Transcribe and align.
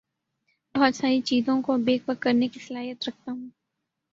بہت 0.75 0.95
ساری 0.95 1.21
چیزوں 1.21 1.61
کو 1.61 1.77
بیک 1.77 2.09
وقت 2.09 2.21
کرنے 2.21 2.47
کی 2.47 2.59
صلاحیت 2.59 3.07
رکھتا 3.07 3.31
ہوں 3.31 3.49